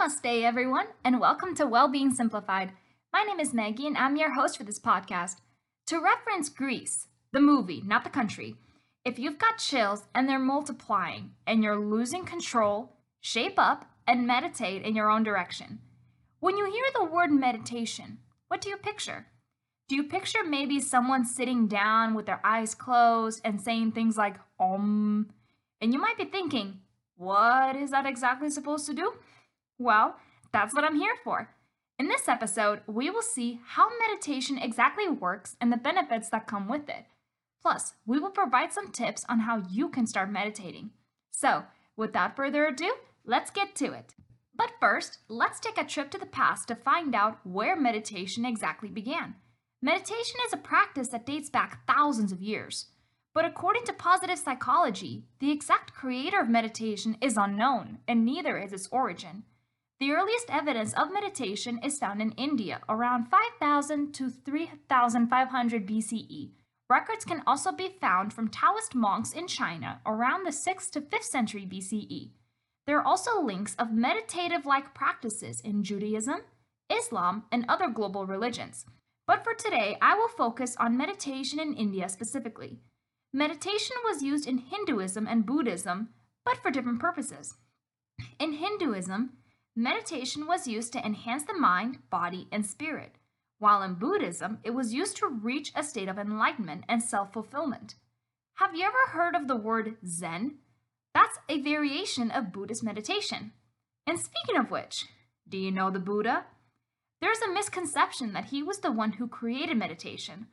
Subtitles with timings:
[0.00, 2.72] Namaste, everyone, and welcome to Wellbeing Simplified.
[3.12, 5.36] My name is Maggie, and I'm your host for this podcast.
[5.88, 8.56] To reference Grease, the movie, not the country,
[9.04, 14.84] if you've got chills and they're multiplying and you're losing control, shape up and meditate
[14.84, 15.80] in your own direction.
[16.38, 19.26] When you hear the word meditation, what do you picture?
[19.90, 24.36] Do you picture maybe someone sitting down with their eyes closed and saying things like
[24.58, 25.28] om?
[25.78, 26.78] And you might be thinking,
[27.16, 29.12] what is that exactly supposed to do?
[29.80, 30.16] Well,
[30.52, 31.48] that's what I'm here for.
[31.98, 36.68] In this episode, we will see how meditation exactly works and the benefits that come
[36.68, 37.06] with it.
[37.62, 40.90] Plus, we will provide some tips on how you can start meditating.
[41.30, 41.64] So,
[41.96, 42.92] without further ado,
[43.24, 44.14] let's get to it.
[44.54, 48.90] But first, let's take a trip to the past to find out where meditation exactly
[48.90, 49.36] began.
[49.80, 52.88] Meditation is a practice that dates back thousands of years.
[53.32, 58.74] But according to positive psychology, the exact creator of meditation is unknown, and neither is
[58.74, 59.44] its origin.
[60.00, 66.52] The earliest evidence of meditation is found in India around 5000 to 3500 BCE.
[66.88, 71.24] Records can also be found from Taoist monks in China around the 6th to 5th
[71.24, 72.30] century BCE.
[72.86, 76.40] There are also links of meditative like practices in Judaism,
[76.90, 78.86] Islam, and other global religions.
[79.26, 82.80] But for today, I will focus on meditation in India specifically.
[83.34, 86.08] Meditation was used in Hinduism and Buddhism,
[86.46, 87.58] but for different purposes.
[88.38, 89.34] In Hinduism,
[89.76, 93.16] Meditation was used to enhance the mind, body, and spirit,
[93.58, 97.94] while in Buddhism, it was used to reach a state of enlightenment and self fulfillment.
[98.54, 100.56] Have you ever heard of the word Zen?
[101.14, 103.52] That's a variation of Buddhist meditation.
[104.06, 105.06] And speaking of which,
[105.48, 106.46] do you know the Buddha?
[107.20, 110.48] There's a misconception that he was the one who created meditation.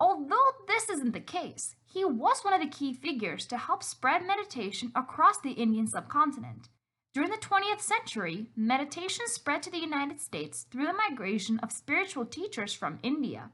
[0.00, 4.26] Although this isn't the case, he was one of the key figures to help spread
[4.26, 6.68] meditation across the Indian subcontinent.
[7.16, 12.26] During the 20th century, meditation spread to the United States through the migration of spiritual
[12.26, 13.52] teachers from India.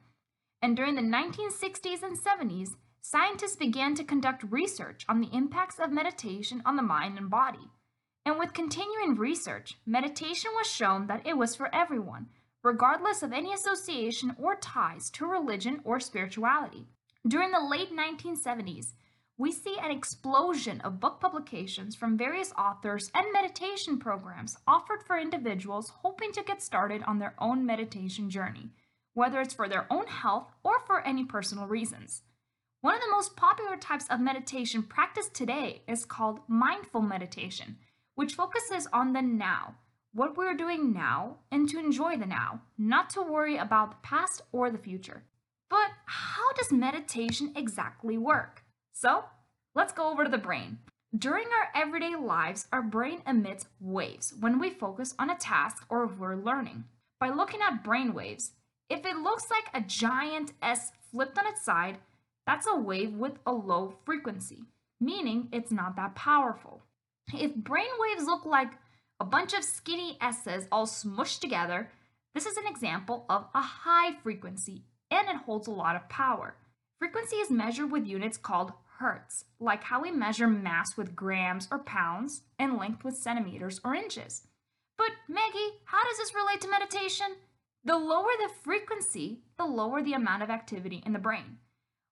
[0.60, 2.70] And during the 1960s and 70s,
[3.02, 7.70] scientists began to conduct research on the impacts of meditation on the mind and body.
[8.26, 12.30] And with continuing research, meditation was shown that it was for everyone,
[12.64, 16.88] regardless of any association or ties to religion or spirituality.
[17.28, 18.94] During the late 1970s,
[19.42, 25.18] we see an explosion of book publications from various authors and meditation programs offered for
[25.18, 28.70] individuals hoping to get started on their own meditation journey,
[29.14, 32.22] whether it's for their own health or for any personal reasons.
[32.82, 37.78] One of the most popular types of meditation practiced today is called mindful meditation,
[38.14, 39.74] which focuses on the now,
[40.14, 44.42] what we're doing now, and to enjoy the now, not to worry about the past
[44.52, 45.24] or the future.
[45.68, 48.61] But how does meditation exactly work?
[48.92, 49.24] So
[49.74, 50.78] let's go over to the brain.
[51.16, 56.06] During our everyday lives, our brain emits waves when we focus on a task or
[56.06, 56.84] we're learning.
[57.20, 58.52] By looking at brain waves,
[58.88, 61.98] if it looks like a giant S flipped on its side,
[62.46, 64.64] that's a wave with a low frequency,
[65.00, 66.82] meaning it's not that powerful.
[67.32, 68.72] If brain waves look like
[69.20, 71.90] a bunch of skinny S's all smushed together,
[72.34, 76.56] this is an example of a high frequency and it holds a lot of power.
[77.02, 81.80] Frequency is measured with units called hertz, like how we measure mass with grams or
[81.80, 84.46] pounds and length with centimeters or inches.
[84.96, 87.26] But Maggie, how does this relate to meditation?
[87.84, 91.58] The lower the frequency, the lower the amount of activity in the brain.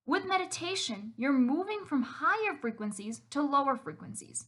[0.05, 4.47] With meditation, you're moving from higher frequencies to lower frequencies.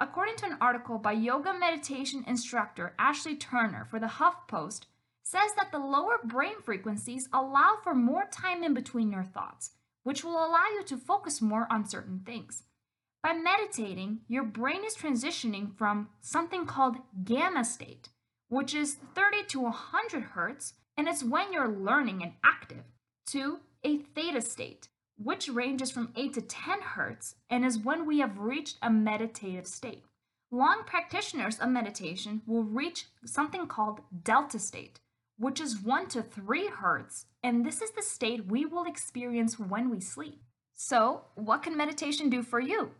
[0.00, 4.86] According to an article by yoga meditation instructor Ashley Turner for the HuffPost,
[5.22, 10.24] says that the lower brain frequencies allow for more time in between your thoughts, which
[10.24, 12.64] will allow you to focus more on certain things.
[13.22, 18.08] By meditating, your brain is transitioning from something called gamma state,
[18.48, 22.84] which is 30 to 100 hertz, and it's when you're learning and active,
[23.26, 28.18] to a theta state, which ranges from 8 to 10 hertz and is when we
[28.18, 30.04] have reached a meditative state.
[30.50, 35.00] Long practitioners of meditation will reach something called delta state,
[35.38, 39.90] which is 1 to 3 hertz, and this is the state we will experience when
[39.90, 40.42] we sleep.
[40.74, 42.92] So, what can meditation do for you?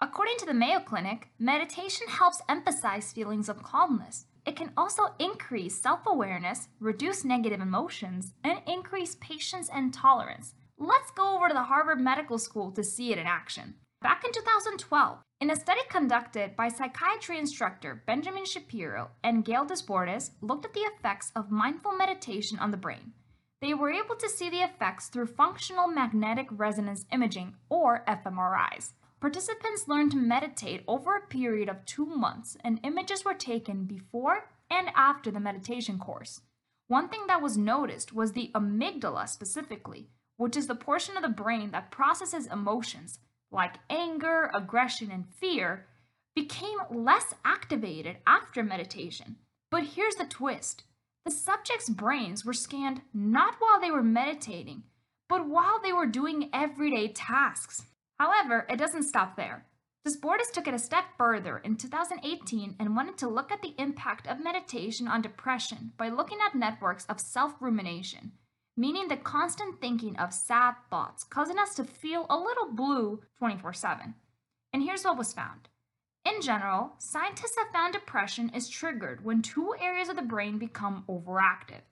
[0.00, 4.26] According to the Mayo Clinic, meditation helps emphasize feelings of calmness.
[4.44, 10.54] It can also increase self awareness, reduce negative emotions, and increase patience and tolerance.
[10.78, 13.74] Let's go over to the Harvard Medical School to see it in action.
[14.02, 20.30] Back in 2012, in a study conducted by psychiatry instructor Benjamin Shapero and Gail Desbordes
[20.40, 23.12] looked at the effects of mindful meditation on the brain.
[23.60, 28.92] They were able to see the effects through functional magnetic resonance imaging, or fMRIs.
[29.20, 34.48] Participants learned to meditate over a period of two months, and images were taken before
[34.70, 36.40] and after the meditation course.
[36.88, 40.08] One thing that was noticed was the amygdala specifically,
[40.38, 43.18] which is the portion of the brain that processes emotions
[43.54, 45.86] like anger, aggression, and fear,
[46.34, 49.36] became less activated after meditation.
[49.70, 50.82] But here's the twist
[51.24, 54.82] the subjects' brains were scanned not while they were meditating,
[55.28, 57.84] but while they were doing everyday tasks.
[58.20, 59.64] However, it doesn't stop there.
[60.06, 64.26] Desbordes took it a step further in 2018 and wanted to look at the impact
[64.26, 68.32] of meditation on depression by looking at networks of self rumination,
[68.76, 73.72] meaning the constant thinking of sad thoughts causing us to feel a little blue 24
[73.72, 74.14] 7.
[74.72, 75.68] And here's what was found.
[76.24, 81.04] In general, scientists have found depression is triggered when two areas of the brain become
[81.08, 81.82] overactive.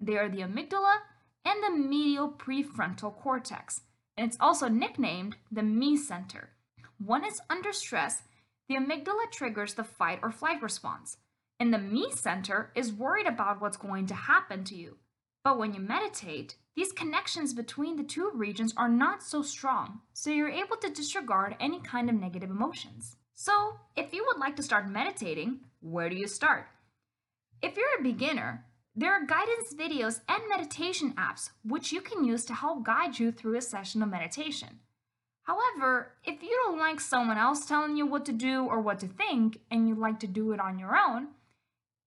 [0.00, 0.96] They are the amygdala
[1.44, 3.82] and the medial prefrontal cortex,
[4.16, 6.50] and it's also nicknamed the me center
[6.98, 8.22] When it's under stress,
[8.68, 11.18] the amygdala triggers the fight or flight response,
[11.60, 14.96] and the me center is worried about what's going to happen to you.
[15.44, 20.30] But when you meditate, these connections between the two regions are not so strong, so
[20.30, 23.16] you're able to disregard any kind of negative emotions.
[23.34, 26.66] So, if you would like to start meditating, where do you start?
[27.60, 32.44] If you're a beginner, there are guidance videos and meditation apps which you can use
[32.44, 34.80] to help guide you through a session of meditation.
[35.44, 39.08] However, if you don't like someone else telling you what to do or what to
[39.08, 41.28] think, and you like to do it on your own,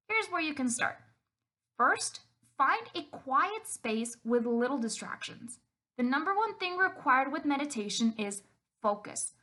[0.08, 0.98] here's where you can start.
[1.78, 2.22] First,
[2.58, 5.60] find a quiet space with little distractions.
[5.98, 8.44] The number one thing required with meditation is
[8.82, 9.34] focus.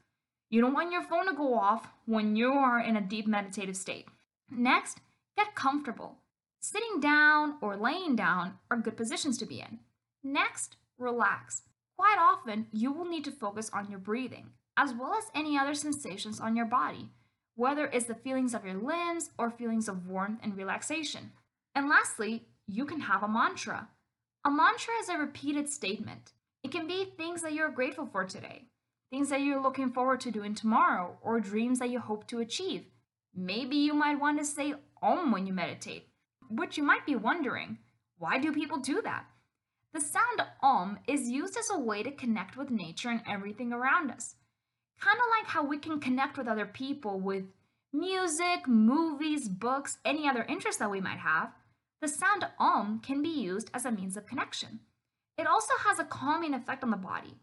[0.50, 3.76] You don't want your phone to go off when you are in a deep meditative
[3.76, 4.06] state.
[4.50, 5.00] Next,
[5.36, 6.18] get comfortable.
[6.60, 9.80] Sitting down or laying down are good positions to be in.
[10.22, 11.62] Next, relax.
[11.96, 15.74] Quite often, you will need to focus on your breathing, as well as any other
[15.74, 17.08] sensations on your body,
[17.54, 21.32] whether it's the feelings of your limbs or feelings of warmth and relaxation.
[21.74, 23.88] And lastly, you can have a mantra.
[24.44, 26.32] A mantra is a repeated statement.
[26.64, 28.64] It can be things that you're grateful for today,
[29.10, 32.86] things that you're looking forward to doing tomorrow, or dreams that you hope to achieve.
[33.34, 36.08] Maybe you might want to say Om when you meditate,
[36.48, 37.78] which you might be wondering,
[38.18, 39.26] why do people do that?
[39.92, 44.10] The sound om is used as a way to connect with nature and everything around
[44.10, 44.36] us.
[44.98, 47.44] Kind of like how we can connect with other people with
[47.92, 51.52] music, movies, books, any other interest that we might have,
[52.02, 54.80] the sound om can be used as a means of connection.
[55.38, 57.36] It also has a calming effect on the body.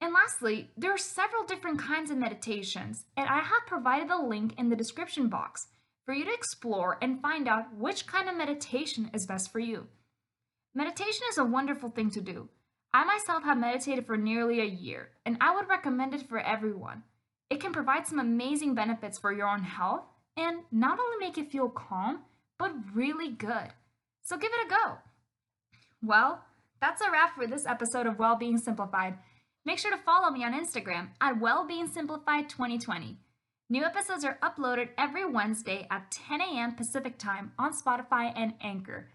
[0.00, 4.54] And lastly, there are several different kinds of meditations, and I have provided the link
[4.58, 5.68] in the description box
[6.04, 9.86] for you to explore and find out which kind of meditation is best for you.
[10.74, 12.48] Meditation is a wonderful thing to do.
[12.92, 17.04] I myself have meditated for nearly a year, and I would recommend it for everyone.
[17.50, 20.02] It can provide some amazing benefits for your own health
[20.36, 22.24] and not only make you feel calm,
[22.58, 23.70] but really good.
[24.22, 24.98] So give it a go.
[26.02, 26.44] Well,
[26.80, 29.18] that's a wrap for this episode of Wellbeing Simplified.
[29.64, 33.16] Make sure to follow me on Instagram at Wellbeing Simplified 2020.
[33.68, 36.76] New episodes are uploaded every Wednesday at 10 a.m.
[36.76, 39.08] Pacific Time on Spotify and Anchor.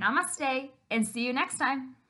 [0.00, 1.96] Namaste and see you next time.